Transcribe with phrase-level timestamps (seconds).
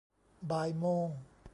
[0.51, 1.09] บ่ายโมง